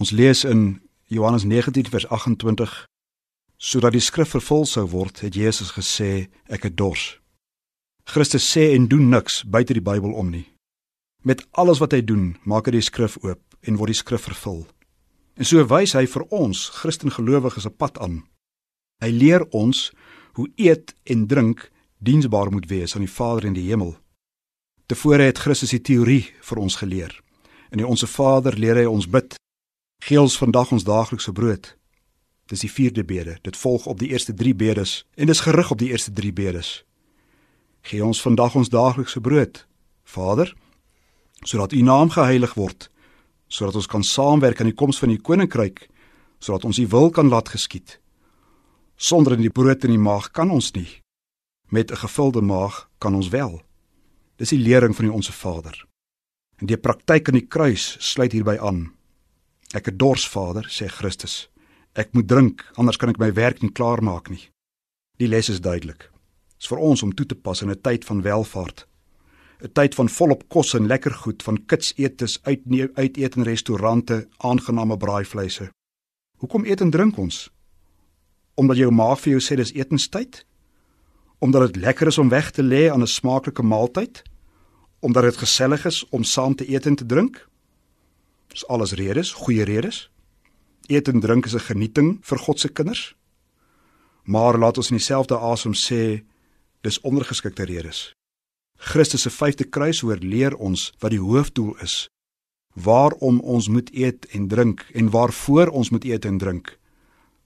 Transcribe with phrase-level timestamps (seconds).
[0.00, 0.80] Ons lees in
[1.12, 2.86] Johannes 19 vers 28
[3.60, 7.18] sodat die skrif vervul sou word, het Jesus gesê ek het dors.
[8.08, 10.46] Christus sê en doen niks buite die Bybel om nie.
[11.20, 14.62] Met alles wat hy doen, maak hy die skrif oop en word die skrif vervul.
[15.36, 18.22] En so wys hy vir ons Christen gelowiges 'n pad aan.
[19.04, 19.92] Hy leer ons
[20.40, 21.68] hoe eet en drink
[22.00, 23.98] diensbaar moet wees aan die Vader in die hemel.
[24.88, 27.12] Tevore het Christus die teorie vir ons geleer.
[27.70, 29.39] In die Onse Vader leer hy ons bid.
[30.00, 31.76] Gee ons vandag ons daaglikse brood.
[32.48, 33.36] Dis die vierde bede.
[33.44, 36.84] Dit volg op die eerste 3 bedes en dis gerig op die eerste 3 bedes.
[37.82, 39.66] Gee ons vandag ons daaglikse brood.
[40.02, 40.56] Vader,
[41.44, 42.88] sodat U naam geheilig word,
[43.46, 45.84] sodat ons kan saamwerk aan die koms van U koninkryk,
[46.40, 48.00] sodat ons U wil kan laat geskied.
[48.96, 50.88] Sonder in die brood in die maag kan ons nie.
[51.68, 53.62] Met 'n gevulde maag kan ons wel.
[54.36, 55.86] Dis die lering van die onsse Vader.
[56.56, 58.99] En die praktyk aan die kruis sluit hierby aan.
[59.70, 61.46] Ek het dors, Vader, sê Christus.
[61.94, 64.42] Ek moet drink, anders kan ek my werk nie klaarmaak nie.
[65.22, 66.08] Die les is duidelik.
[66.10, 68.86] Dit is vir ons om toe te pas in 'n tyd van welvaart.
[69.62, 72.60] 'n tyd van volop kos en lekker goed, van kits eetes, uit
[72.94, 75.70] uit eet in restaurante, aangename braaivleise.
[76.38, 77.50] Hoekom eet en drink ons?
[78.54, 80.44] Omdat jou maag vir jou sê dis etenstyd?
[81.38, 84.22] Omdat dit lekker is om weg te lê aan 'n smaaklike maaltyd?
[85.00, 87.49] Omdat dit gesellig is om saam te eet en te drink?
[88.50, 90.08] Dis alles redes, goeie redes.
[90.90, 93.14] Eet en drink is 'n genieting vir God se kinders.
[94.24, 96.24] Maar laat ons in dieselfde asem sê
[96.80, 98.14] dis ondergeskikte redes.
[98.76, 102.08] Christus se vyfde kruishoor leer ons wat die hoofdoel is.
[102.74, 106.78] Waarom ons moet eet en drink en waarvoor ons moet eet en drink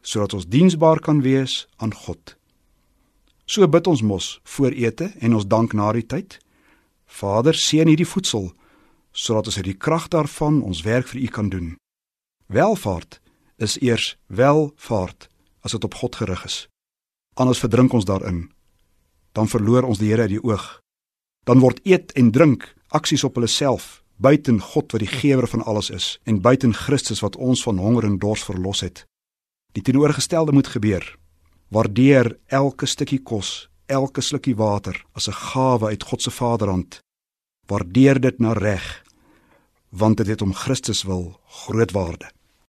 [0.00, 2.36] sodat ons diensbaar kan wees aan God.
[3.44, 6.38] So bid ons mos voor ete en ons dank na die tyd.
[7.06, 8.50] Vader, seën hierdie voedsel
[9.18, 11.76] sodat ons uit die krag daarvan ons werk vir U kan doen.
[12.46, 13.20] Welvaart
[13.58, 15.28] is eers welvaart
[15.66, 16.58] as dit op God gerig is.
[17.34, 18.46] Anders verdrink ons daarin.
[19.34, 20.78] Dan verloor ons die Here uit die oog
[21.48, 25.62] dan word eet en drink aksies op hulle self buiten God wat die gewer van
[25.70, 29.06] alles is en buiten Christus wat ons van honger en dors verlos het.
[29.72, 31.04] Die teenoorgestelde moet gebeur.
[31.72, 37.00] Waardeer elke stukkie kos, elke slukkie water as 'n gawe uit God se Vaderhand.
[37.68, 39.04] Waardeer dit na reg
[39.88, 42.30] want dit het om Christus wil groot waarde.